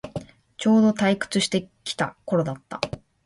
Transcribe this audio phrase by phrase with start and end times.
[0.57, 2.81] ちょうど退屈してきた頃だった